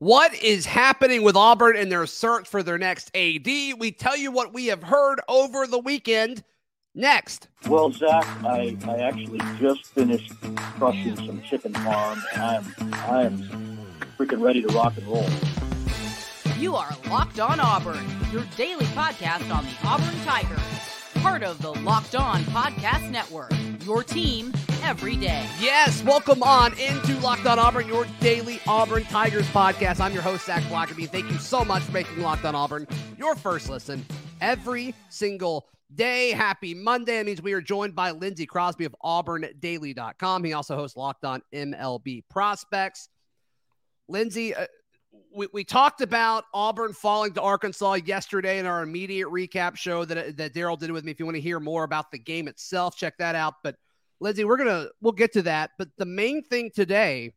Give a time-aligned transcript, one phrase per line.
[0.00, 3.46] What is happening with Auburn and their search for their next AD?
[3.46, 6.44] We tell you what we have heard over the weekend.
[6.94, 7.48] Next.
[7.66, 10.32] Well, Zach, I, I actually just finished
[10.78, 13.78] crushing some chicken farm, and I'm I'm
[14.16, 15.28] freaking ready to rock and roll.
[16.58, 20.60] You are Locked On Auburn, your daily podcast on the Auburn Tigers,
[21.14, 23.52] part of the Locked On Podcast Network.
[23.84, 24.52] Your team
[24.82, 25.46] every day.
[25.60, 30.00] Yes, welcome on into Locked On Auburn, your daily Auburn Tigers podcast.
[30.00, 31.08] I'm your host, Zach Blackerby.
[31.08, 34.04] Thank you so much for making Locked On Auburn your first listen
[34.40, 36.30] every single day.
[36.30, 37.18] Happy Monday.
[37.18, 40.44] It means we are joined by Lindsey Crosby of AuburnDaily.com.
[40.44, 43.08] He also hosts Locked On MLB Prospects.
[44.08, 44.66] Lindsey, uh,
[45.34, 50.36] we, we talked about Auburn falling to Arkansas yesterday in our immediate recap show that,
[50.36, 51.10] that Daryl did with me.
[51.10, 53.54] If you want to hear more about the game itself, check that out.
[53.62, 53.76] But
[54.20, 55.70] Lindsey, we're gonna we'll get to that.
[55.78, 57.34] But the main thing today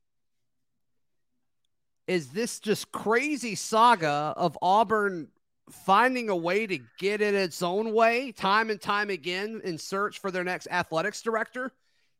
[2.07, 5.29] is this just crazy saga of Auburn
[5.69, 10.19] finding a way to get in its own way time and time again in search
[10.19, 11.71] for their next athletics director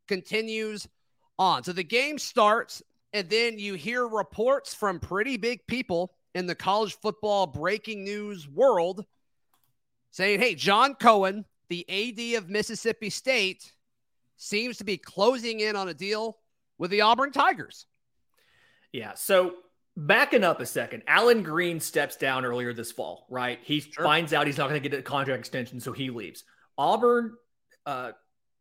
[0.08, 0.88] continues
[1.38, 1.64] on.
[1.64, 2.81] So the game starts,
[3.14, 8.47] and then you hear reports from pretty big people in the college football breaking news
[8.47, 9.05] world
[10.11, 13.73] saying, hey, John Cohen, the AD of Mississippi State,
[14.42, 16.38] seems to be closing in on a deal
[16.80, 17.86] with the Auburn Tigers.
[18.92, 19.14] Yeah.
[19.14, 19.53] So
[19.95, 23.59] backing up a second, Allen Greene steps down earlier this fall, right?
[23.61, 24.03] He sure.
[24.03, 26.44] finds out he's not going to get a contract extension, so he leaves.
[26.75, 27.36] Auburn,
[27.86, 28.14] uh,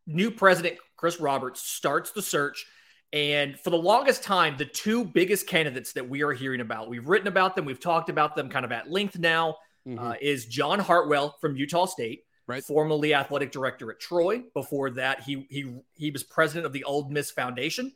[0.06, 2.67] new president Chris Roberts starts the search.
[3.12, 7.09] And for the longest time, the two biggest candidates that we are hearing about, we've
[7.09, 9.56] written about them, we've talked about them kind of at length now,
[9.89, 9.98] mm-hmm.
[9.98, 12.65] uh, is John Hartwell from Utah State right.
[12.65, 14.43] formerly athletic director at Troy.
[14.55, 17.93] Before that, he he he was president of the Ole Miss Foundation.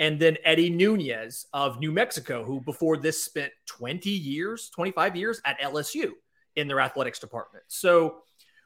[0.00, 5.40] And then Eddie Nunez of New Mexico, who before this spent 20 years, 25 years
[5.44, 6.12] at LSU
[6.54, 7.64] in their athletics department.
[7.66, 8.18] So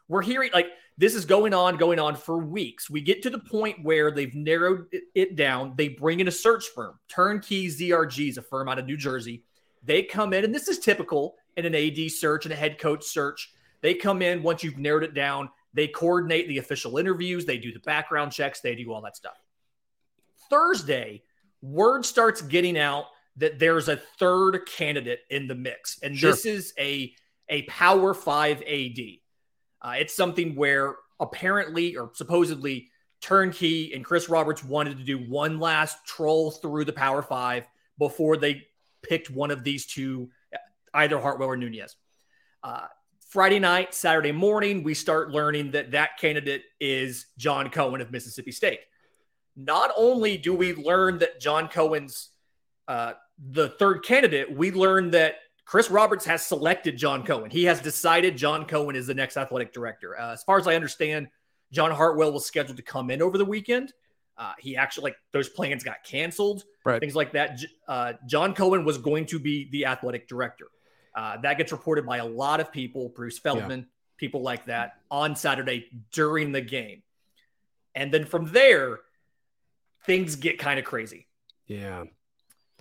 [0.09, 0.67] we're hearing like
[0.99, 2.91] this is going on, going on for weeks.
[2.91, 5.73] We get to the point where they've narrowed it down.
[5.77, 9.45] They bring in a search firm, Turnkey ZRG is a firm out of New Jersey.
[9.83, 13.05] They come in, and this is typical in an AD search and a head coach
[13.05, 13.53] search.
[13.83, 17.73] They come in once you've narrowed it down, they coordinate the official interviews, they do
[17.73, 19.37] the background checks, they do all that stuff.
[20.49, 21.23] Thursday,
[21.61, 23.07] word starts getting out
[23.37, 26.31] that there's a third candidate in the mix, and sure.
[26.31, 27.15] this is a
[27.49, 28.99] a Power Five AD.
[29.81, 35.59] Uh, it's something where apparently or supposedly Turnkey and Chris Roberts wanted to do one
[35.59, 37.67] last troll through the Power Five
[37.99, 38.67] before they
[39.03, 40.31] picked one of these two,
[40.95, 41.97] either Hartwell or Nunez.
[42.63, 42.87] Uh,
[43.33, 48.53] Friday night, Saturday morning, we start learning that that candidate is John Cohen of Mississippi
[48.53, 48.81] State.
[49.57, 52.29] Not only do we learn that John Cohen's
[52.89, 57.51] uh, the third candidate, we learn that Chris Roberts has selected John Cohen.
[57.51, 60.21] He has decided John Cohen is the next athletic director.
[60.21, 61.29] Uh, as far as I understand,
[61.73, 63.95] John Hartwell was scheduled to come in over the weekend.
[64.37, 67.01] Uh, he actually like those plans got canceled, right.
[67.01, 67.59] things like that.
[67.89, 70.67] Uh, John Cohen was going to be the athletic director.
[71.15, 73.87] Uh, that gets reported by a lot of people, Bruce Feldman, yeah.
[74.17, 77.03] people like that, on Saturday during the game.
[77.95, 79.01] And then from there,
[80.07, 81.27] things get kind of crazy.
[81.67, 82.05] Yeah.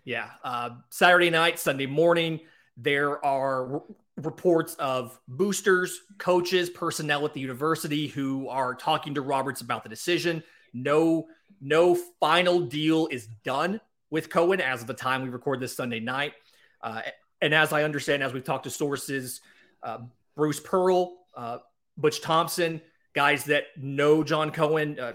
[0.03, 0.29] Yeah.
[0.43, 2.39] Uh, Saturday night, Sunday morning,
[2.77, 3.83] there are r-
[4.17, 9.89] reports of boosters, coaches, personnel at the university who are talking to Roberts about the
[9.89, 10.43] decision.
[10.73, 11.27] No,
[11.59, 15.99] no final deal is done with Cohen as of the time we record this Sunday
[15.99, 16.33] night.
[16.81, 17.01] Uh,
[17.41, 19.41] and as I understand, as we've talked to sources,
[19.83, 19.99] uh,
[20.35, 21.59] Bruce Pearl, uh,
[21.97, 22.81] Butch Thompson,
[23.13, 24.99] guys that know John Cohen.
[24.99, 25.13] Uh,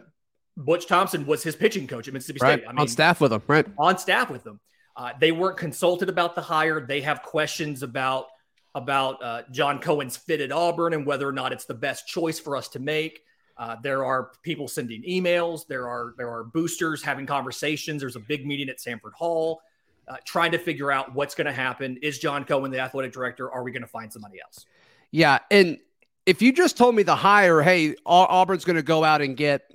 [0.56, 2.58] Butch Thompson was his pitching coach at Mississippi right.
[2.58, 2.68] State.
[2.68, 3.66] I mean, on staff with him, right?
[3.78, 4.60] On staff with them.
[4.96, 6.80] Uh, they weren't consulted about the hire.
[6.80, 8.26] They have questions about
[8.74, 12.38] about uh, John Cohen's fit at Auburn and whether or not it's the best choice
[12.38, 13.20] for us to make.
[13.56, 15.66] Uh, there are people sending emails.
[15.66, 18.00] There are there are boosters having conversations.
[18.00, 19.60] There's a big meeting at Samford Hall
[20.08, 21.98] uh, trying to figure out what's going to happen.
[22.02, 23.50] Is John Cohen the athletic director?
[23.50, 24.66] Are we going to find somebody else?
[25.10, 25.38] Yeah.
[25.50, 25.78] And
[26.26, 29.70] if you just told me the hire, hey, Auburn's going to go out and get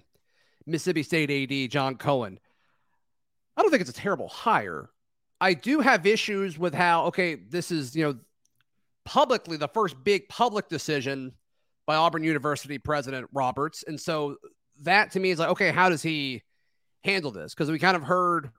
[0.66, 2.40] Mississippi State AD John Cohen,
[3.58, 4.90] I don't think it's a terrible hire.
[5.40, 8.20] I do have issues with how, okay, this is, you know,
[9.06, 11.34] publicly the first big public decision
[11.88, 13.84] by Auburn University President Roberts.
[13.88, 14.38] And so
[14.82, 16.44] that to me is like, okay, how does he
[17.04, 17.54] handle this?
[17.54, 18.52] Because we kind of heard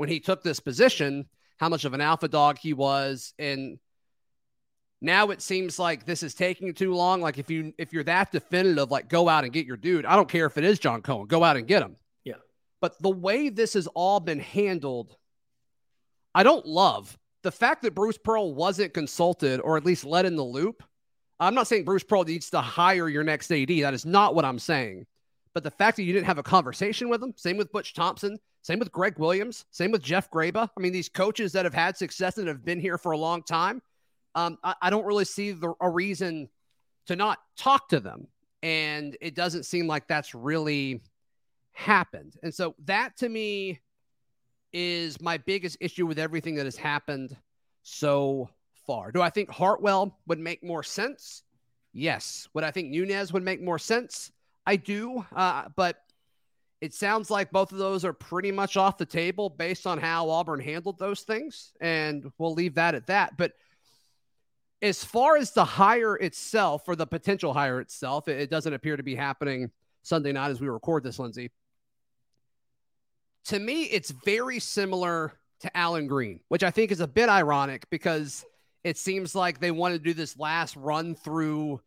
[0.00, 1.26] when he took this position,
[1.58, 3.34] how much of an alpha dog he was.
[3.38, 3.78] And
[5.02, 7.20] now it seems like this is taking too long.
[7.20, 10.06] Like if you if you're that definitive, like go out and get your dude.
[10.06, 11.96] I don't care if it is John Cohen, go out and get him.
[12.24, 12.40] Yeah.
[12.80, 15.14] But the way this has all been handled,
[16.34, 17.18] I don't love.
[17.42, 20.82] the fact that Bruce Pearl wasn't consulted or at least let in the loop,
[21.38, 23.68] I'm not saying Bruce Pearl needs to hire your next AD.
[23.68, 25.06] That is not what I'm saying.
[25.52, 28.38] But the fact that you didn't have a conversation with them, same with Butch Thompson,
[28.62, 30.68] same with Greg Williams, same with Jeff Graba.
[30.76, 33.42] I mean, these coaches that have had success and have been here for a long
[33.42, 33.82] time,
[34.34, 36.48] um, I, I, don't really see the, a reason
[37.06, 38.28] to not talk to them.
[38.62, 41.02] And it doesn't seem like that's really
[41.72, 42.36] happened.
[42.42, 43.80] And so that to me
[44.72, 47.36] is my biggest issue with everything that has happened
[47.82, 48.50] so
[48.86, 49.10] far.
[49.10, 51.42] Do I think Hartwell would make more sense?
[51.92, 52.48] Yes.
[52.54, 54.30] Would I think Nunez would make more sense?
[54.66, 55.24] I do.
[55.34, 55.96] Uh, but
[56.80, 60.30] it sounds like both of those are pretty much off the table based on how
[60.30, 61.72] Auburn handled those things.
[61.80, 63.36] And we'll leave that at that.
[63.36, 63.52] But
[64.82, 68.96] as far as the hire itself or the potential hire itself, it, it doesn't appear
[68.96, 69.70] to be happening
[70.02, 71.50] Sunday night as we record this, Lindsay.
[73.46, 77.88] To me, it's very similar to Allen Greene, which I think is a bit ironic
[77.90, 78.44] because
[78.84, 81.80] it seems like they want to do this last run through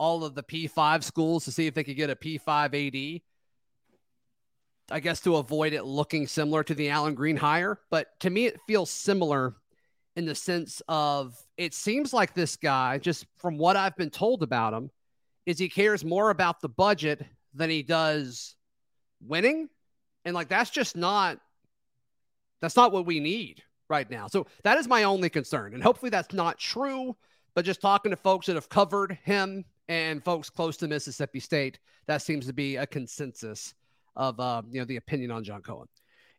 [0.00, 3.20] all of the P5 schools to see if they could get a P5 AD.
[4.90, 7.78] I guess to avoid it looking similar to the Allen Greene hire.
[7.90, 9.56] But to me, it feels similar
[10.16, 14.42] in the sense of it seems like this guy, just from what I've been told
[14.42, 14.90] about him,
[15.44, 17.22] is he cares more about the budget
[17.52, 18.56] than he does
[19.20, 19.68] winning.
[20.24, 21.38] And like that's just not
[22.62, 24.28] that's not what we need right now.
[24.28, 25.74] So that is my only concern.
[25.74, 27.16] And hopefully that's not true.
[27.54, 31.80] But just talking to folks that have covered him and folks close to Mississippi State,
[32.06, 33.74] that seems to be a consensus
[34.14, 35.88] of uh, you know the opinion on John Cohen.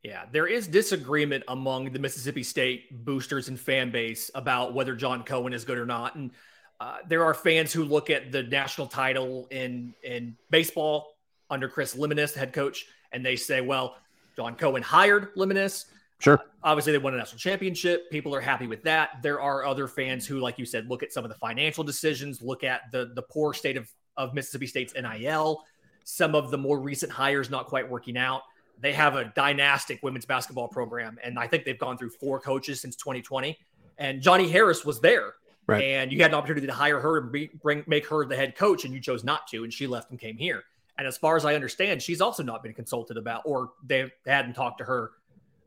[0.03, 5.23] Yeah, there is disagreement among the Mississippi State boosters and fan base about whether John
[5.23, 6.15] Cohen is good or not.
[6.15, 6.31] And
[6.79, 11.17] uh, there are fans who look at the national title in in baseball
[11.49, 13.97] under Chris Lemonis, head coach, and they say, "Well,
[14.37, 15.85] John Cohen hired Lemonis.
[16.21, 16.35] Sure.
[16.35, 18.09] Uh, obviously, they won a national championship.
[18.11, 19.21] People are happy with that.
[19.23, 22.41] There are other fans who, like you said, look at some of the financial decisions,
[22.41, 25.63] look at the the poor state of of Mississippi State's NIL,
[26.03, 28.43] some of the more recent hires not quite working out."
[28.79, 32.81] They have a dynastic women's basketball program, and I think they've gone through four coaches
[32.81, 33.57] since 2020.
[33.97, 35.33] And Johnnie Harris was there,
[35.67, 35.83] right.
[35.83, 38.55] and you had an opportunity to hire her and be, bring make her the head
[38.55, 40.63] coach, and you chose not to, and she left and came here.
[40.97, 44.53] And as far as I understand, she's also not been consulted about, or they hadn't
[44.53, 45.11] talked to her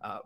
[0.03, 0.19] uh,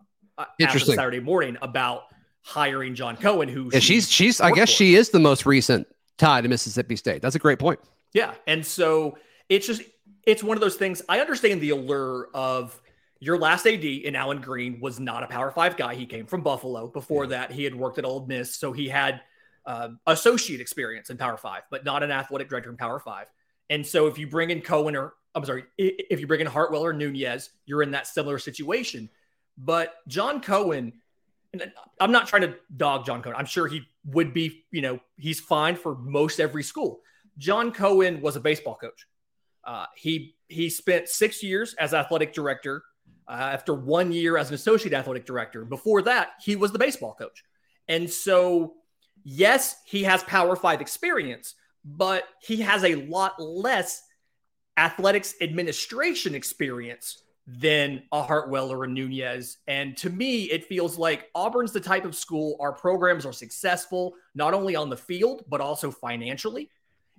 [0.61, 2.05] after Saturday morning about
[2.43, 4.77] hiring John Cohen, who yeah, she's she's I guess for.
[4.77, 5.87] she is the most recent
[6.17, 7.23] tie to Mississippi State.
[7.23, 7.81] That's a great point.
[8.13, 9.19] Yeah, and so
[9.49, 9.83] it's just
[10.25, 11.03] it's one of those things.
[11.09, 12.81] I understand the allure of
[13.21, 15.95] your last AD in Allen Greene was not a Power Five guy.
[15.95, 16.89] He came from Buffalo.
[16.89, 17.31] Before yeah.
[17.31, 19.21] that, he had worked at Ole Miss, so he had
[19.67, 23.27] uh, associate experience in Power Five, but not an athletic director in Power Five.
[23.71, 26.85] And so, if you bring in Cohen or I'm sorry, if you bring in Hartwell
[26.85, 29.09] or Nunez, you're in that similar situation.
[29.59, 30.93] But John Cohen,
[32.01, 33.37] I'm not trying to dog John Cohen.
[33.37, 37.01] I'm sure he would be, you know, he's fine for most every school.
[37.37, 39.07] John Cohen was a baseball coach.
[39.65, 42.83] Uh, he he spent six years as athletic director.
[43.27, 47.13] Uh, after one year as an associate athletic director, before that he was the baseball
[47.13, 47.45] coach,
[47.87, 48.75] and so
[49.23, 54.03] yes, he has Power Five experience, but he has a lot less
[54.79, 59.57] athletics administration experience than a Hartwell or a Nunez.
[59.67, 64.15] And to me, it feels like Auburn's the type of school our programs are successful,
[64.35, 66.69] not only on the field, but also financially.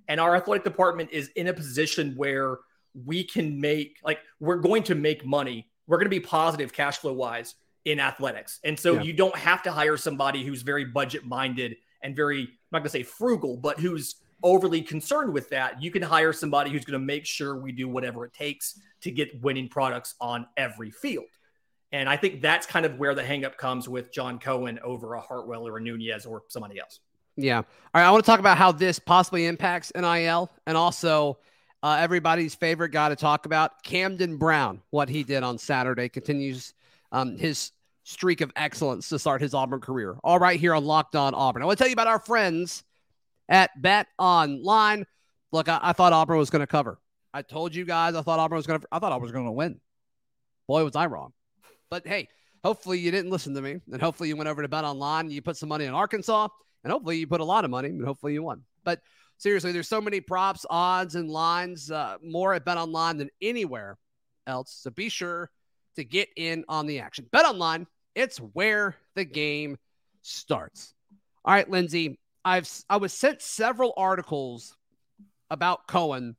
[0.06, 2.58] And our athletic department is in a position where
[3.04, 5.68] we can make, like, we're going to make money.
[5.88, 8.60] We're going to be positive cash flow wise in athletics.
[8.62, 9.02] And so yeah.
[9.02, 12.84] you don't have to hire somebody who's very budget minded and very, I'm not going
[12.84, 15.82] to say frugal, but who's overly concerned with that.
[15.82, 19.10] You can hire somebody who's going to make sure we do whatever it takes to
[19.10, 21.26] get winning products on every field.
[21.92, 25.20] And I think that's kind of where the hangup comes with John Cohen over a
[25.20, 27.00] Hartwell or a Nunez or somebody else.
[27.36, 27.58] Yeah.
[27.58, 28.04] All right.
[28.04, 31.38] I want to talk about how this possibly impacts NIL and also
[31.82, 34.82] uh, everybody's favorite guy to talk about, Camden Brown.
[34.90, 36.74] What he did on Saturday continues
[37.12, 37.72] um, his
[38.04, 40.16] streak of excellence to start his Auburn career.
[40.22, 41.62] All right, here on Locked On Auburn.
[41.62, 42.84] I want to tell you about our friends
[43.50, 45.04] at Bet Online.
[45.52, 46.98] Look, I, I thought Auburn was going to cover.
[47.34, 48.88] I told you guys I thought Auburn was going to.
[48.90, 49.80] I thought Auburn was going to win.
[50.66, 51.32] Boy, was I wrong.
[51.90, 52.28] But hey,
[52.64, 55.32] hopefully you didn't listen to me, and hopefully you went over to Bet Online and
[55.32, 56.48] you put some money in Arkansas
[56.84, 58.62] and hopefully you put a lot of money and hopefully you won.
[58.84, 59.00] But
[59.38, 63.98] seriously, there's so many props, odds, and lines uh, more at Bet Online than anywhere
[64.46, 64.78] else.
[64.80, 65.50] So be sure
[65.96, 67.26] to get in on the action.
[67.30, 69.76] Bet Online, it's where the game
[70.22, 70.94] starts.
[71.44, 74.76] All right, Lindsay, I've I was sent several articles
[75.50, 76.36] about Cohen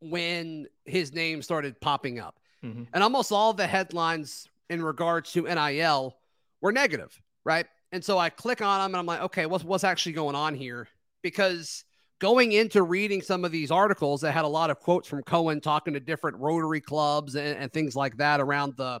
[0.00, 2.38] when his name started popping up.
[2.62, 2.84] Mm-hmm.
[2.92, 6.16] And almost all the headlines in regards to NIL
[6.60, 7.66] were negative, right?
[7.92, 10.54] And so I click on them and I'm like, okay, what's what's actually going on
[10.54, 10.88] here?
[11.22, 11.84] Because
[12.18, 15.60] going into reading some of these articles that had a lot of quotes from Cohen
[15.60, 19.00] talking to different Rotary clubs and, and things like that around the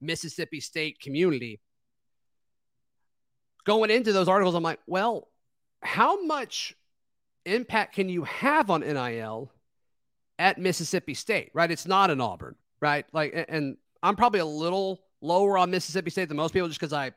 [0.00, 1.60] Mississippi State community.
[3.64, 5.28] Going into those articles, I'm like, well,
[5.82, 6.74] how much
[7.44, 9.50] impact can you have on NIL
[10.38, 11.70] at Mississippi State, right?
[11.70, 13.04] It's not in Auburn, right?
[13.12, 16.92] Like, and I'm probably a little lower on Mississippi State than most people just because
[16.92, 17.12] I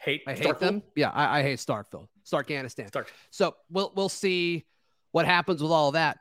[0.00, 0.82] hate I hate them.
[0.94, 2.88] Yeah, I, I hate Starkville, Starkistan.
[2.88, 3.12] Stark.
[3.30, 4.64] So we'll we'll see
[5.12, 6.18] what happens with all of that.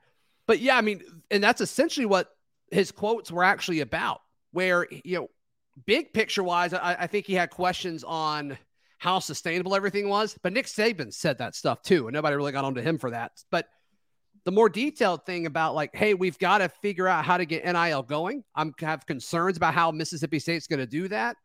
[0.48, 2.29] But yeah, I mean, and that's essentially what
[2.72, 4.22] his quotes were actually about.
[4.51, 5.29] Where you know,
[5.86, 8.58] big picture wise, I, I think he had questions on
[9.03, 10.38] how sustainable everything was.
[10.41, 13.33] But Nick Saban said that stuff too, and nobody really got onto him for that.
[13.51, 13.67] But
[14.45, 17.65] the more detailed thing about like, hey, we've got to figure out how to get
[17.65, 18.45] NIL going.
[18.55, 21.36] I'm have concerns about how Mississippi State's going to do that.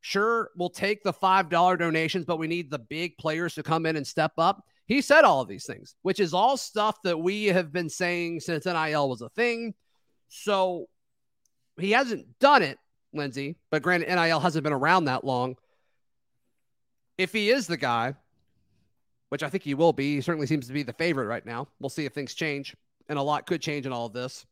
[0.00, 3.86] Sure, we'll take the five dollar donations, but we need the big players to come
[3.86, 4.64] in and step up.
[4.86, 8.40] He said all of these things, which is all stuff that we have been saying
[8.40, 9.74] since NIL was a thing.
[10.28, 10.86] So
[11.78, 12.78] he hasn't done it,
[13.12, 15.54] Lindsay, but granted, NIL hasn't been around that long.
[17.18, 18.14] If he is the guy,
[19.28, 20.16] which I think he will be.
[20.16, 21.68] He certainly seems to be the favorite right now.
[21.80, 22.76] We'll see if things change,
[23.08, 24.46] and a lot could change in all of this.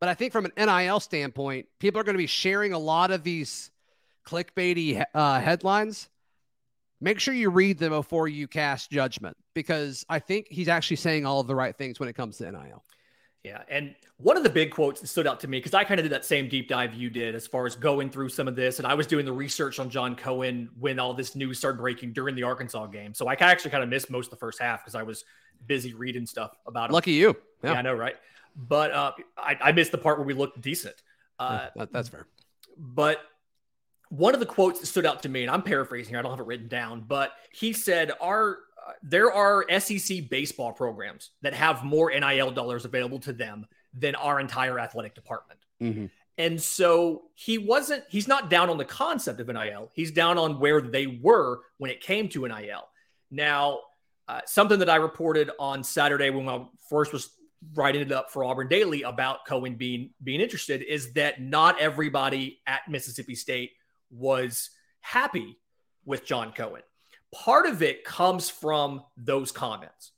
[0.00, 3.10] But I think from an NIL standpoint, people are going to be sharing a lot
[3.10, 3.70] of these
[4.26, 6.08] clickbaity uh, headlines.
[7.02, 11.24] Make sure you read them before you cast judgment because I think he's actually saying
[11.24, 12.84] all of the right things when it comes to NIL.
[13.42, 13.62] Yeah.
[13.70, 16.04] And one of the big quotes that stood out to me, because I kind of
[16.04, 18.78] did that same deep dive you did as far as going through some of this.
[18.78, 22.12] And I was doing the research on John Cohen when all this news started breaking
[22.12, 23.14] during the Arkansas game.
[23.14, 25.24] So I actually kind of missed most of the first half because I was
[25.66, 26.92] busy reading stuff about it.
[26.92, 27.34] Lucky you.
[27.62, 27.72] Yeah.
[27.72, 27.78] yeah.
[27.78, 28.16] I know, right?
[28.56, 30.96] But uh, I, I, missed the part where we looked decent.
[31.38, 32.26] Uh, that, that's fair.
[32.76, 33.20] But
[34.10, 36.32] one of the quotes that stood out to me, and I'm paraphrasing here, I don't
[36.32, 38.58] have it written down, but he said, Our
[39.02, 44.40] there are SEC baseball programs that have more NIL dollars available to them than our
[44.40, 45.60] entire athletic department.
[45.82, 46.06] Mm-hmm.
[46.38, 49.90] And so he wasn't, he's not down on the concept of NIL.
[49.92, 52.88] He's down on where they were when it came to NIL.
[53.30, 53.80] Now,
[54.28, 57.30] uh, something that I reported on Saturday when I first was
[57.74, 62.60] writing it up for Auburn Daily about Cohen being being interested is that not everybody
[62.66, 63.72] at Mississippi State
[64.10, 64.70] was
[65.00, 65.58] happy
[66.04, 66.82] with John Cohen
[67.32, 70.12] part of it comes from those comments.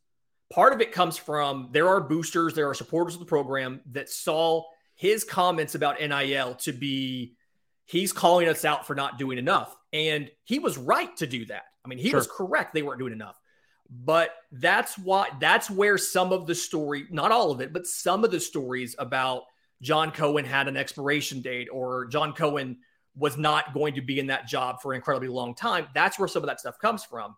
[0.52, 4.10] Part of it comes from there are boosters, there are supporters of the program that
[4.10, 4.64] saw
[4.94, 7.36] his comments about NIL to be
[7.86, 9.74] he's calling us out for not doing enough.
[9.92, 11.64] And he was right to do that.
[11.84, 12.18] I mean, he sure.
[12.18, 12.74] was correct.
[12.74, 13.38] They weren't doing enough.
[13.90, 18.24] But that's why that's where some of the story, not all of it, but some
[18.24, 19.42] of the stories about
[19.82, 22.78] John Cohen had an expiration date or John Cohen
[23.16, 25.86] was not going to be in that job for an incredibly long time.
[25.94, 27.36] That's where some of that stuff comes from.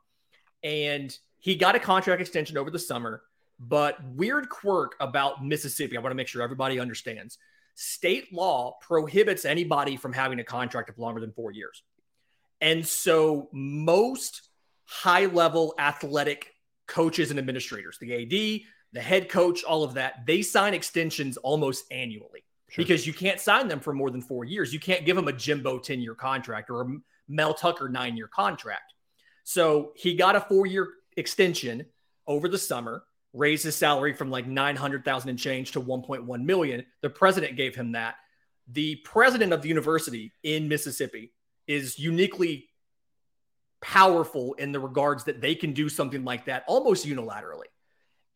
[0.63, 3.23] And he got a contract extension over the summer.
[3.59, 7.39] But weird quirk about Mississippi, I want to make sure everybody understands.
[7.75, 11.83] State law prohibits anybody from having a contract of longer than four years.
[12.61, 14.49] And so most
[14.85, 16.53] high level athletic
[16.87, 18.61] coaches and administrators, the AD,
[18.93, 22.85] the head coach, all of that, they sign extensions almost annually sure.
[22.85, 24.73] because you can't sign them for more than four years.
[24.73, 26.87] You can't give them a Jimbo 10 year contract or a
[27.29, 28.93] Mel Tucker nine year contract.
[29.45, 31.87] So he got a four year extension
[32.27, 36.85] over the summer, raised his salary from like 900,000 and change to 1.1 million.
[37.03, 38.17] The president gave him that.
[38.69, 41.33] The president of the university in Mississippi
[41.67, 42.69] is uniquely
[43.83, 47.69] powerful in the regards that they can do something like that almost unilaterally.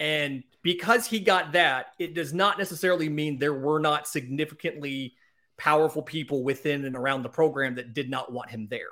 [0.01, 5.15] And because he got that, it does not necessarily mean there were not significantly
[5.57, 8.89] powerful people within and around the program that did not want him there.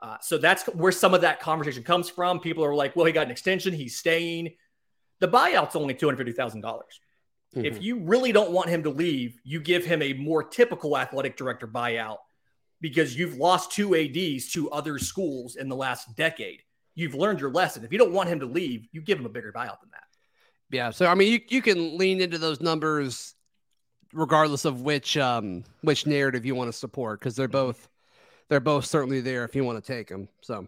[0.00, 2.40] Uh, so that's where some of that conversation comes from.
[2.40, 4.50] People are like, well, he got an extension, he's staying.
[5.20, 6.34] The buyout's only $250,000.
[6.34, 6.82] mm
[7.54, 10.98] hmm If you really don't want him to leave, you give him a more typical
[10.98, 12.18] athletic director buyout
[12.80, 16.62] because you've lost two ADs to other schools in the last decade.
[16.94, 17.84] You've learned your lesson.
[17.84, 20.11] If you don't want him to leave, you give him a bigger buyout than that.
[20.72, 20.90] Yeah.
[20.90, 23.34] So I mean, you, you can lean into those numbers
[24.14, 27.52] regardless of which um which narrative you want to support because they're mm-hmm.
[27.52, 27.88] both
[28.48, 30.28] they're both certainly there if you want to take them.
[30.40, 30.66] So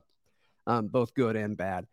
[0.67, 1.87] um both good and bad.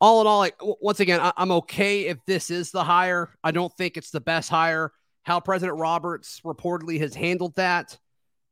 [0.00, 3.30] All in all, like once again, I, I'm okay if this is the hire.
[3.44, 4.92] I don't think it's the best hire.
[5.24, 7.98] How President Roberts reportedly has handled that,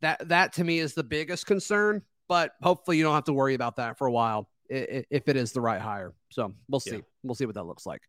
[0.02, 2.02] that that to me is the biggest concern.
[2.28, 5.52] But hopefully, you don't have to worry about that for a while if it is
[5.52, 6.12] the right hire.
[6.30, 6.96] So we'll see.
[6.96, 7.00] Yeah.
[7.22, 8.02] We'll see what that looks like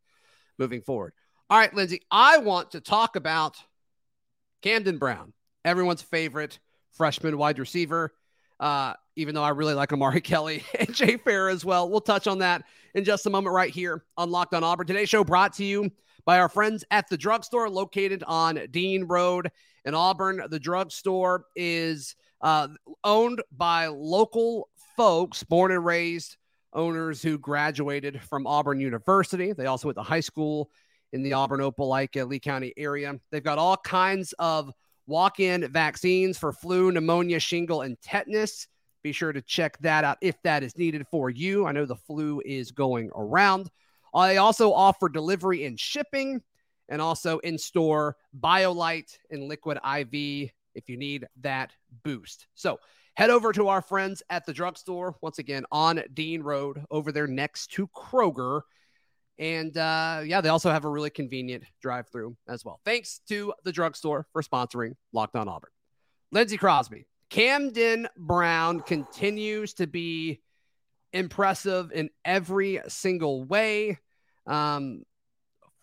[0.57, 1.13] moving forward.
[1.49, 3.57] All right, Lindsay, I want to talk about
[4.61, 5.33] Camden Brown,
[5.63, 6.59] everyone's favorite
[6.91, 8.13] freshman wide receiver.
[8.59, 11.89] Uh, even though I really like Omari Kelly and Jay Fair as well.
[11.89, 12.63] We'll touch on that
[12.95, 14.87] in just a moment right here on Locked on Auburn.
[14.87, 15.91] Today's show brought to you
[16.25, 19.49] by our friends at the drugstore located on Dean Road
[19.85, 20.41] in Auburn.
[20.49, 22.67] The drugstore is uh,
[23.03, 26.37] owned by local folks, born and raised
[26.77, 29.51] owners who graduated from Auburn University.
[29.51, 30.71] They also went to high school
[31.11, 33.19] in the Auburn, Opelika, Lee County area.
[33.31, 34.71] They've got all kinds of
[35.07, 38.67] walk in vaccines for flu, pneumonia, shingle, and tetanus.
[39.03, 41.65] Be sure to check that out if that is needed for you.
[41.65, 43.69] I know the flu is going around.
[44.13, 46.41] I also offer delivery and shipping
[46.89, 51.71] and also in store BioLyte and Liquid IV if you need that
[52.03, 52.47] boost.
[52.53, 52.79] So
[53.17, 57.25] head over to our friends at the drugstore, once again on Dean Road, over there
[57.25, 58.61] next to Kroger.
[59.39, 62.79] And uh, yeah, they also have a really convenient drive through as well.
[62.85, 65.71] Thanks to the drugstore for sponsoring Locked on Auburn.
[66.31, 70.39] Lindsey Crosby, Camden Brown continues to be
[71.11, 73.97] impressive in every single way.
[74.45, 75.01] Um,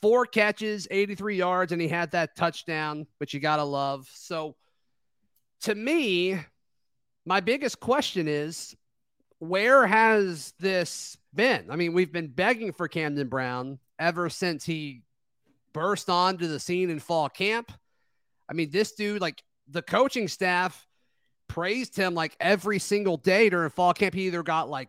[0.00, 4.08] four catches, 83 yards, and he had that touchdown, which you got to love.
[4.14, 4.54] So
[5.62, 6.38] to me,
[7.26, 8.76] my biggest question is
[9.38, 11.66] where has this been?
[11.70, 15.02] I mean, we've been begging for Camden Brown ever since he
[15.72, 17.72] burst onto the scene in fall camp.
[18.48, 20.86] I mean, this dude, like the coaching staff
[21.48, 24.14] praised him like every single day during fall camp.
[24.14, 24.88] He either got like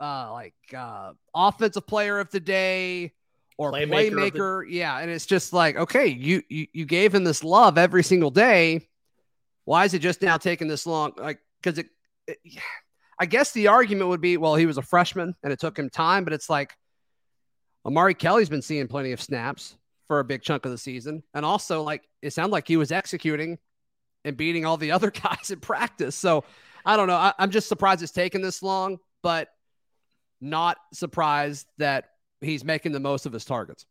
[0.00, 3.12] uh like uh offensive player of the day
[3.56, 4.12] or playmaker.
[4.12, 4.66] playmaker.
[4.66, 8.02] The- yeah, and it's just like, okay, you, you you gave him this love every
[8.02, 8.88] single day.
[9.64, 11.12] Why is it just now taking this long?
[11.16, 11.86] Like, because it,
[12.26, 12.38] it
[13.18, 15.90] I guess the argument would be, well, he was a freshman and it took him
[15.90, 16.74] time, but it's like
[17.86, 19.76] Omari Kelly's been seeing plenty of snaps
[20.08, 21.22] for a big chunk of the season.
[21.34, 23.58] And also, like, it sounded like he was executing
[24.24, 26.16] and beating all the other guys in practice.
[26.16, 26.44] So
[26.84, 27.16] I don't know.
[27.16, 29.48] I, am just surprised it's taken this long, but
[30.40, 33.86] not surprised that he's making the most of his targets.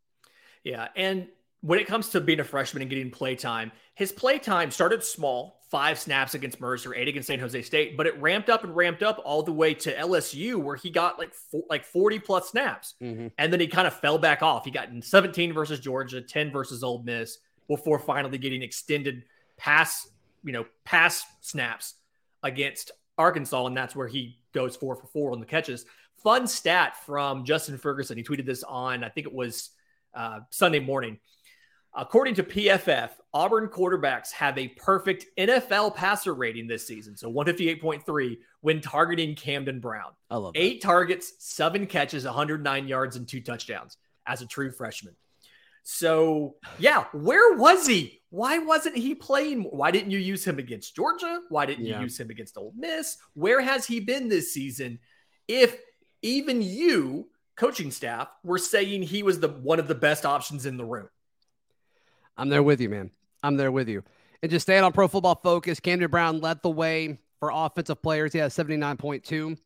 [0.62, 0.88] Yeah.
[0.94, 1.28] And
[1.62, 5.02] when it comes to being a freshman and getting play time, his play time started
[5.02, 8.76] small five snaps against Mercer, eight against San Jose State, but it ramped up and
[8.76, 12.50] ramped up all the way to LSU, where he got like four, like 40 plus
[12.50, 12.94] snaps.
[13.02, 13.28] Mm-hmm.
[13.38, 14.66] And then he kind of fell back off.
[14.66, 19.24] He got 17 versus Georgia, 10 versus Ole Miss before finally getting extended
[19.56, 20.06] pass,
[20.44, 21.94] you know, pass snaps
[22.42, 23.64] against Arkansas.
[23.64, 25.86] And that's where he goes four for four on the catches.
[26.22, 28.18] Fun stat from Justin Ferguson.
[28.18, 29.70] He tweeted this on, I think it was
[30.14, 31.18] uh, Sunday morning.
[31.94, 38.38] According to PFF, Auburn quarterbacks have a perfect NFL passer rating this season, so 158.3
[38.62, 40.12] when targeting Camden Brown.
[40.30, 45.14] I love eight targets, seven catches, 109 yards, and two touchdowns as a true freshman.
[45.82, 48.22] So, yeah, where was he?
[48.30, 49.62] Why wasn't he playing?
[49.62, 51.40] Why didn't you use him against Georgia?
[51.48, 51.96] Why didn't yeah.
[51.96, 53.18] you use him against Ole Miss?
[53.34, 55.00] Where has he been this season?
[55.48, 55.76] If
[56.22, 60.76] even you, coaching staff, were saying he was the one of the best options in
[60.76, 61.08] the room.
[62.36, 63.10] I'm there with you, man.
[63.42, 64.02] I'm there with you.
[64.42, 68.32] And just staying on pro football focus, Camden Brown led the way for offensive players.
[68.32, 69.58] He has 79.2.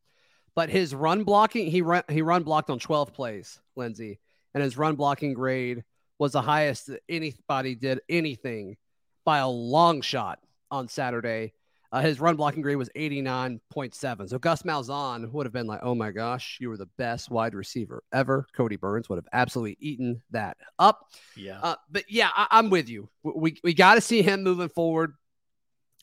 [0.55, 4.19] But his run blocking, he run he run blocked on 12 plays, Lindsay,
[4.55, 5.85] And his run blocking grade
[6.19, 8.77] was the highest that anybody did anything
[9.25, 10.39] by a long shot
[10.71, 11.53] on Saturday.
[11.92, 14.29] Uh, his run blocking grade was 89.7.
[14.29, 17.55] So Gus Malzahn would have been like, oh my gosh, you were the best wide
[17.55, 18.46] receiver ever.
[18.57, 21.07] Kodi Burns would have absolutely eaten that up.
[21.37, 21.61] Yeah.
[21.62, 23.09] Uh, but yeah, I, am with you.
[23.22, 25.14] We, we got to see him moving forward.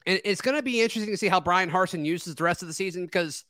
[0.06, 2.68] And it's going to be interesting to see how Bryan Harsin uses the rest of
[2.68, 3.44] the season because,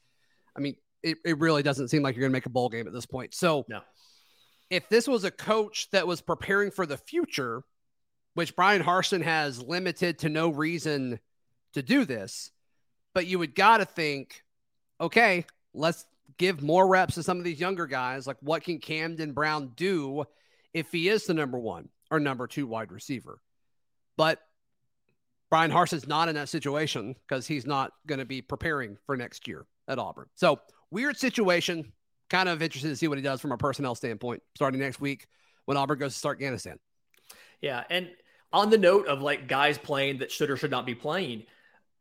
[0.56, 2.88] I mean, it, it really doesn't seem like you're going to make a bowl game
[2.88, 3.34] at this point.
[3.34, 3.82] So, no.
[4.70, 7.64] if this was a coach that was preparing for the future,
[8.36, 11.20] which Bryan Harsin has limited to no reason–
[11.74, 12.52] to do this,
[13.14, 14.44] but you would got to think,
[15.00, 16.06] okay, let's
[16.38, 18.28] give more reps to some of these younger guys.
[18.28, 20.26] Like, what can Camden Brown do
[20.74, 23.40] if he is the number one or number two wide receiver?
[24.18, 24.40] But
[25.50, 29.48] Bryan Harsin's not in that situation because he's not going to be preparing for next
[29.48, 30.28] year at Auburn.
[30.36, 30.60] So,
[30.90, 31.92] weird situation.
[32.30, 35.28] Kind of interested to see what he does from a personnel standpoint starting next week
[35.66, 36.80] when Auburn goes to start Afghanistan.
[37.62, 37.84] Yeah.
[37.90, 38.10] And
[38.52, 41.44] on the note of like guys playing that should or should not be playing,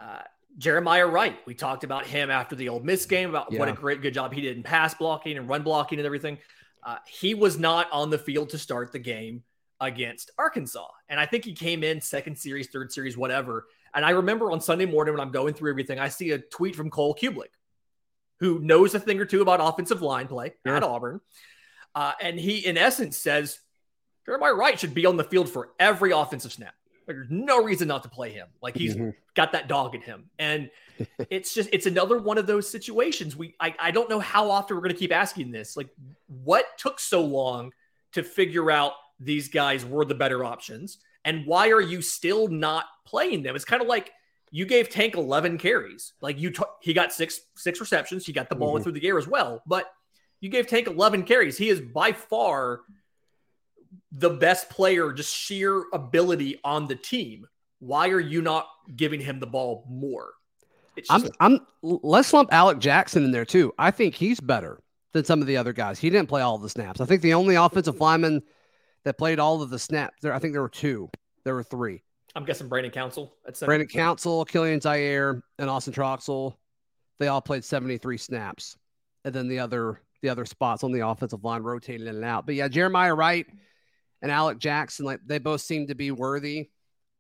[0.03, 0.23] uh,
[0.59, 3.59] Jeremiah Wright, we talked about him after the Ole Miss game about yeah.
[3.59, 6.39] what a great good job he did in pass blocking and run blocking and everything.
[6.83, 9.43] Uh, he was not on the field to start the game
[9.81, 13.67] against Arkansas, and I think he came in second series, third series, whatever.
[13.95, 16.75] And I remember on Sunday morning when I'm going through everything, I see a tweet
[16.75, 17.53] from Cole Cubelic,
[18.41, 20.77] who knows a thing or two about offensive line play yeah.
[20.77, 21.21] at Auburn,
[21.95, 23.59] uh, and he in essence says
[24.27, 26.75] Jeremiah Wright should be on the field for every offensive snap
[27.07, 28.49] There's no reason not to play him.
[28.63, 29.11] Like he's mm-hmm.
[29.35, 30.31] got that dog in him.
[30.39, 30.71] And
[31.31, 33.37] it's just it's another one of those situations.
[33.37, 35.77] We I, I don't know how often we're gonna keep asking this.
[35.77, 35.89] Like,
[36.27, 37.73] what took so long
[38.13, 40.99] to figure out these guys were the better options?
[41.25, 43.55] And why are you still not playing them?
[43.55, 44.11] It's kind of like
[44.51, 46.13] you gave Tank 11 carries.
[46.21, 48.27] Like you, t- he got six six receptions.
[48.27, 48.83] He got the ball mm-hmm.
[48.83, 49.63] through the air as well.
[49.67, 49.91] But
[50.41, 51.57] you gave Tank 11 carries.
[51.57, 52.81] He is by far
[54.11, 57.47] the best player, just sheer ability on the team.
[57.79, 60.33] Why are you not giving him the ball more?
[60.97, 63.73] Just, I'm, I'm let's lump Alec Jackson in there too.
[63.79, 64.79] I think he's better
[65.13, 65.99] than some of the other guys.
[65.99, 67.01] He didn't play all the snaps.
[67.01, 68.43] I think the only offensive lineman
[69.05, 71.11] that played all of the snaps there, I think there were two.
[71.45, 72.03] There were three.
[72.35, 73.35] I'm guessing Brandon Council.
[73.63, 76.55] Brandon Council, Kilian Zierer, and Austin Troxell.
[77.19, 78.77] They all played 73 snaps.
[79.25, 82.47] And then the other the other spots on the offensive line rotated in and out.
[82.47, 83.47] But yeah, Jeremiah Wright
[84.23, 86.71] and Alec Jackson, like they both seem to be worthy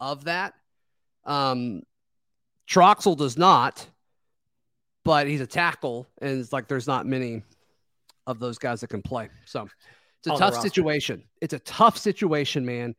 [0.00, 0.54] of that.
[1.24, 1.82] Um,
[2.68, 3.86] Troxell does not,
[5.04, 7.42] but he's a tackle, and it's like there's not many
[8.26, 9.28] of those guys that can play.
[9.44, 9.68] So
[10.20, 11.24] it's a on tough situation.
[11.40, 12.94] It's a tough situation, man.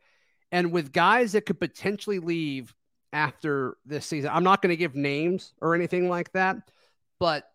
[0.52, 2.76] And with guys that could potentially leave
[3.13, 6.58] after this season, I'm not going to give names or anything like that,
[7.20, 7.50] but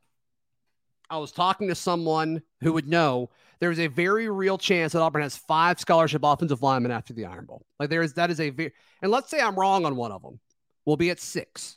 [1.11, 5.23] I was talking to someone who would know there's a very real chance that Auburn
[5.23, 7.65] has five scholarship offensive linemen after the Iron Bowl.
[7.79, 10.23] Like there is that is a very and let's say I'm wrong on one of
[10.23, 10.41] them,
[10.85, 11.77] we'll be at six.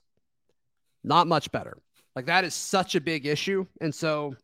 [1.03, 1.77] Not much better.
[2.15, 4.35] Like that is such a big issue, and so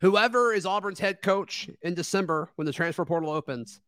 [0.00, 3.80] whoever is Auburn's head coach in December when the transfer portal opens,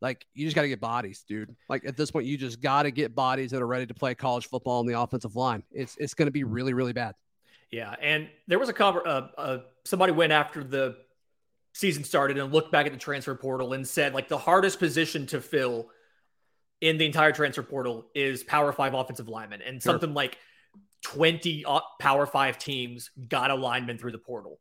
[0.00, 1.54] like you just got to get bodies, dude.
[1.68, 4.14] Like at this point, you just got to get bodies that are ready to play
[4.14, 5.62] college football on the offensive line.
[5.72, 7.14] It's it's going to be really really bad.
[7.70, 9.06] Yeah, and there was a cover.
[9.06, 10.96] Uh, uh, somebody went after the
[11.78, 15.26] season started and looked back at the transfer portal and said like the hardest position
[15.26, 15.88] to fill
[16.80, 19.92] in the entire transfer portal is Power Five offensive lineman, and sure.
[19.92, 20.38] something like
[21.02, 21.64] twenty
[22.00, 24.58] Power Five teams got a lineman through the portal.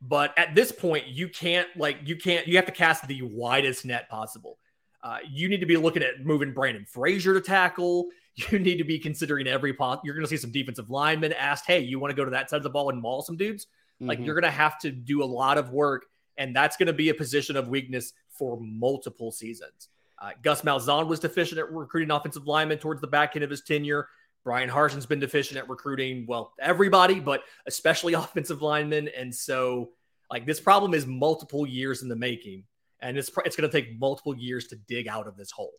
[0.00, 3.84] But at this point, you can't like you can't you have to cast the widest
[3.86, 4.58] net possible.
[5.02, 8.08] Uh, you need to be looking at moving Brandon Frazier to tackle.
[8.50, 10.00] You need to be considering every pot.
[10.04, 12.48] You're going to see some defensive linemen asked, "Hey, you want to go to that
[12.48, 14.08] side of the ball and maul some dudes?" Mm-hmm.
[14.08, 16.06] Like you're going to have to do a lot of work,
[16.42, 19.88] and that's going to be a position of weakness for multiple seasons.
[20.20, 23.62] Uh, Gus Malzahn was deficient at recruiting offensive linemen towards the back end of his
[23.62, 24.08] tenure.
[24.44, 29.08] Bryan Harsin's been deficient at recruiting, well, everybody, but especially offensive linemen.
[29.16, 29.90] And so,
[30.30, 32.64] like, this problem is multiple years in the making
[33.02, 35.72] and it's it's going to take multiple years to dig out of this hole.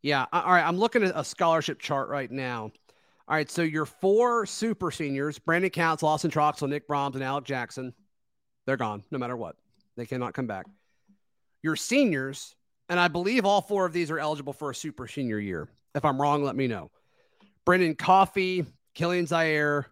[0.00, 0.26] Yeah.
[0.32, 0.66] All right.
[0.66, 2.72] I'm looking at a scholarship chart right now.
[3.28, 3.48] All right.
[3.48, 7.94] So your four super seniors, Brandon Counts, Lawson Troxell, Nick Brahms, and Alec Jackson,
[8.66, 9.56] they're gone no matter what.
[9.96, 10.66] They cannot come back.
[11.62, 12.54] Your seniors,
[12.88, 15.68] and I believe all four of these are eligible for a super senior year.
[15.94, 16.90] If I'm wrong, let me know.
[17.64, 18.64] Brendan Coffee,
[18.96, 19.84] Kilian Zierer,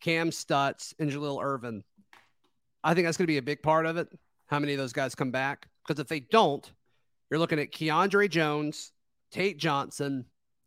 [0.00, 1.82] Kam Stutts, and Jalil Irvin.
[2.82, 4.08] I think that's going to be a big part of it.
[4.46, 5.68] How many of those guys come back?
[5.86, 6.70] Because if they don't,
[7.30, 8.92] you're looking at Keiondre Jones,
[9.30, 10.26] Tate Johnson,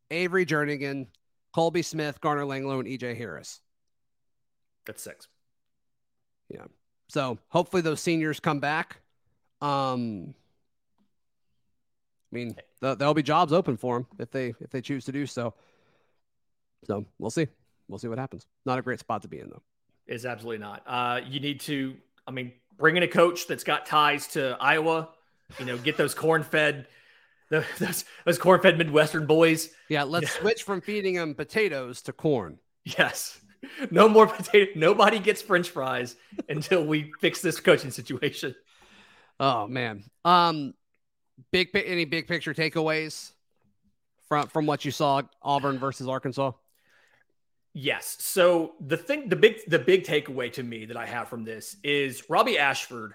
[0.09, 1.07] Avery Jernigan,
[1.53, 3.61] Colby Smith, Garner Langlo, and EJ Harris.
[4.85, 5.27] That's six.
[6.49, 6.65] Yeah.
[7.09, 8.97] So hopefully those seniors come back.
[9.61, 10.33] Um,
[12.31, 15.25] I mean, there'll be jobs open for them if they if they choose to do
[15.25, 15.53] so.
[16.85, 17.47] So we'll see.
[17.87, 18.45] We'll see what happens.
[18.65, 19.61] Not a great spot to be in though.
[20.05, 20.83] It's absolutely not.
[20.85, 21.95] Uh, you need to.
[22.27, 25.09] I mean, bring in a coach that's got ties to Iowa.
[25.59, 26.87] You know, get those corn fed,
[27.49, 29.69] those those corn fed Midwestern boys.
[29.87, 32.59] Yeah, let's switch from feeding them potatoes to corn.
[32.83, 33.39] Yes,
[33.91, 34.71] no more potato.
[34.75, 36.15] Nobody gets French fries
[36.49, 38.55] until we fix this coaching situation.
[39.39, 40.73] Oh man, um,
[41.51, 43.31] big any big picture takeaways
[44.27, 46.51] from from what you saw Auburn versus Arkansas.
[47.79, 48.17] Yes.
[48.19, 51.75] So the thing, the big, the big takeaway to me that I have from this
[51.83, 53.13] is Robby Ashford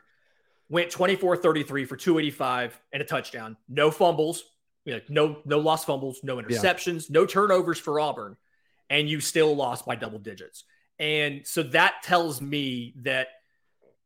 [0.69, 3.57] went 24 33 for 285 and a touchdown.
[3.69, 4.45] No fumbles,
[4.85, 7.21] you know, no, no lost fumbles, no interceptions, yeah.
[7.21, 8.37] no turnovers for Auburn.
[8.93, 10.65] And you still lost by double digits.
[10.99, 13.29] And so that tells me that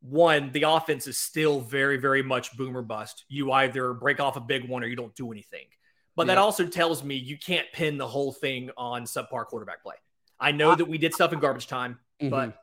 [0.01, 3.25] one, the offense is still very, very much boomer bust.
[3.29, 5.67] You either break off a big one or you don't do anything.
[6.15, 6.37] But yeah.
[6.37, 9.97] that also tells me you can't pin the whole thing on subpar quarterback play.
[10.39, 12.31] I know that we did stuff in garbage time, mm-hmm.
[12.31, 12.57] but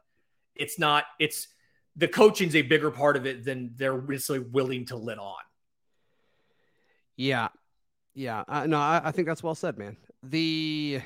[0.55, 1.49] it's not, it's
[1.97, 5.43] the coaching's a bigger part of it than they're necessarily willing to let on.
[7.17, 7.49] Yeah.
[8.15, 8.45] Yeah.
[8.47, 9.97] Uh, no, I, I think that's well said, man.
[10.23, 11.01] The,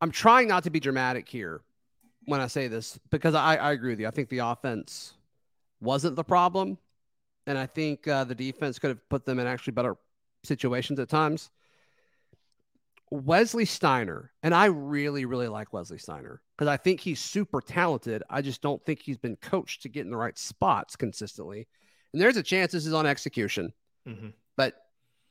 [0.00, 1.60] I'm trying not to be dramatic here
[2.24, 4.06] when I say this because I, I agree with you.
[4.06, 5.14] I think the offense
[5.80, 6.78] wasn't the problem.
[7.46, 9.96] And I think uh, the defense could have put them in actually better
[10.44, 11.50] situations at times.
[13.10, 18.22] Wesley Steiner, and I really, really like Wesley Steiner because I think he's super talented.
[18.30, 21.66] I just don't think he's been coached to get in the right spots consistently.
[22.12, 23.72] And there's a chance this is on execution,
[24.06, 24.28] mm-hmm.
[24.56, 24.74] but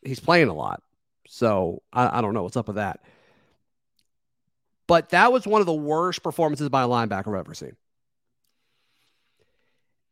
[0.04, 0.84] he's playing a lot.
[1.28, 3.00] So I, I don't know what's up with that.
[4.90, 7.76] But that was one of the worst performances by a linebacker I've ever seen.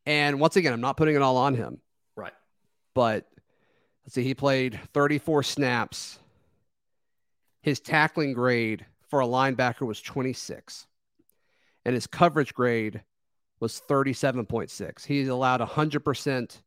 [0.05, 1.81] And once again, I'm not putting it all on him.
[2.15, 2.31] Right.
[2.93, 3.27] But
[4.05, 6.19] let's see, he played 34 snaps.
[7.63, 10.85] His tackling grade for a linebacker was 26,
[11.83, 13.01] and his coverage grade
[13.59, 15.05] was 37.6.
[15.05, 16.57] He's allowed 100%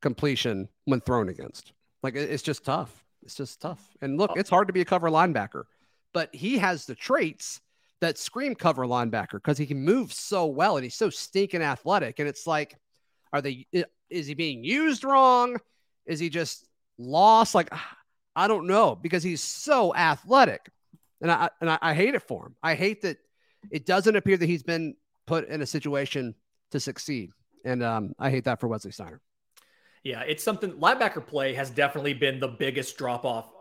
[0.00, 1.72] completion when thrown against.
[2.04, 3.04] Like, it's just tough.
[3.24, 3.96] It's just tough.
[4.00, 5.64] And look, uh, it's hard to be a cover linebacker,
[6.12, 7.60] but he has the traits
[8.00, 12.18] that scream cover linebacker because he can move so well and he's so stinking athletic.
[12.18, 12.76] And it's like,
[13.32, 13.66] are they,
[14.10, 15.56] is he being used wrong?
[16.04, 16.66] Is he just
[16.98, 17.54] lost?
[17.54, 17.72] Like,
[18.36, 20.68] I don't know because he's so athletic.
[21.20, 22.56] And I, and I, I hate it for him.
[22.62, 23.18] I hate that
[23.70, 24.96] it doesn't appear that he's been
[25.26, 26.34] put in a situation
[26.72, 27.30] to succeed.
[27.64, 29.20] And um, I hate that for Wesley Steiner.
[30.02, 33.51] Yeah, it's something linebacker play has definitely been the biggest drop off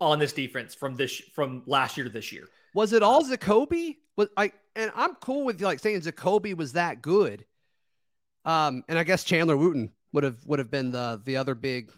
[0.00, 2.48] on this defense from this from last year to this year.
[2.74, 3.96] Was it all Zakoby?
[4.16, 7.44] Was I and I'm cool with like saying Zakoby was that good.
[8.44, 11.90] Um, and I guess Chandler Wooten would have would have been the the other big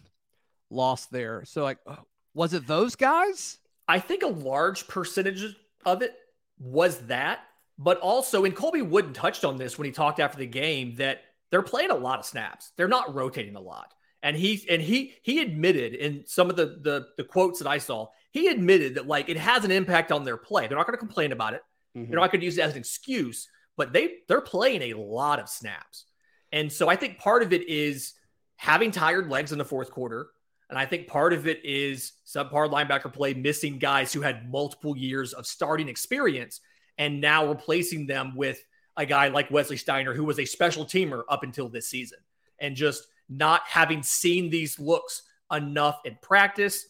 [0.69, 1.43] loss there.
[1.45, 1.97] So like, uh,
[2.33, 3.59] was it those guys?
[3.87, 5.55] I think a large percentage
[5.85, 6.15] of it
[6.57, 7.41] was that,
[7.77, 11.21] but also, and Colby Wooden touched on this when he talked after the game that
[11.51, 12.71] they're playing a lot of snaps.
[12.77, 13.93] They're not rotating a lot.
[14.23, 17.77] And he and he he admitted in some of the the, the quotes that I
[17.77, 20.65] saw, he admitted that like it has an impact on their play.
[20.65, 21.61] They're not going to complain about it.
[21.95, 22.09] Mm-hmm.
[22.09, 25.39] They're not going to use it as an excuse, but they they're playing a lot
[25.39, 26.05] of snaps.
[26.53, 28.13] And so I think part of it is
[28.55, 30.27] having tired legs in the fourth quarter.
[30.69, 34.95] And I think part of it is subpar linebacker play, missing guys who had multiple
[34.95, 36.61] years of starting experience
[36.97, 38.63] and now replacing them with
[38.95, 42.19] a guy like Wesley Steiner, who was a special teamer up until this season,
[42.59, 46.85] and just not having seen these looks enough in practice.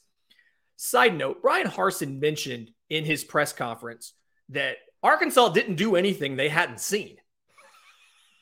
[0.75, 4.13] Side note Bryan Harsin mentioned in his press conference
[4.49, 7.17] that Arkansas didn't do anything they hadn't seen,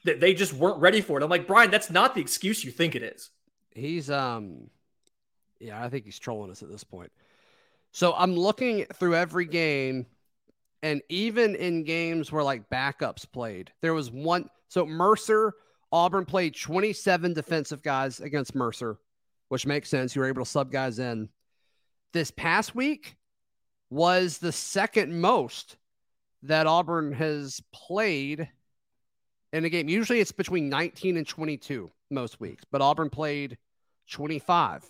[0.06, 1.24] that they just weren't ready for it.
[1.24, 3.30] I'm like, Bryan, that's not the excuse you think it is.
[3.72, 4.70] He's, um,
[5.60, 7.12] yeah, I think he's trolling us at this point.
[7.92, 10.06] So I'm looking through every game
[10.84, 14.50] and even in games where like backups played, there was one.
[14.68, 15.54] So Mercer,
[15.92, 18.98] Auburn played 27 defensive guys against Mercer,
[19.50, 20.16] which makes sense.
[20.16, 21.30] You were able to sub guys in.
[22.14, 23.16] This past week
[23.90, 25.78] was the second most
[26.44, 28.50] that Auburn has played
[29.54, 29.90] in a game.
[29.90, 33.58] Usually it's between 19 and 22 most weeks, but Auburn played
[34.10, 34.90] 25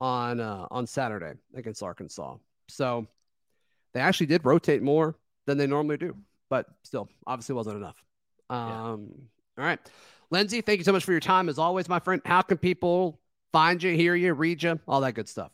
[0.00, 2.36] on uh, on Saturday against Arkansas.
[2.68, 3.06] So
[3.92, 6.16] they actually did rotate more than they normally do,
[6.48, 8.02] but still, obviously wasn't enough.
[8.50, 9.24] Um, yeah.
[9.58, 9.78] All right.
[10.30, 11.48] Lindsay, thank you so much for your time.
[11.48, 13.20] As always, my friend, how can people
[13.52, 15.52] find you, hear you, read you, all that good stuff?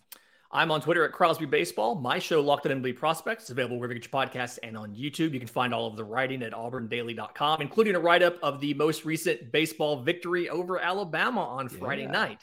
[0.50, 1.96] I'm on Twitter at Crosby Baseball.
[1.96, 4.94] My show, Locked on MLB Prospects, is available wherever you get your podcasts and on
[4.94, 5.34] YouTube.
[5.34, 8.72] You can find all of the writing at auburndaily.com, including a write up of the
[8.74, 12.12] most recent baseball victory over Alabama on Friday yeah.
[12.12, 12.42] night.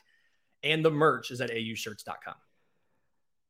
[0.62, 2.36] And the merch is at aushirts.com.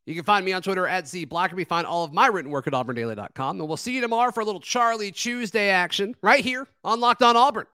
[0.06, 1.68] You can find me on Twitter at Z Blackerby.
[1.68, 3.60] Find all of my written work at auburndaily.com.
[3.60, 7.24] And we'll see you tomorrow for a little Charlie Tuesday action right here on Locked
[7.24, 7.64] On Auburn.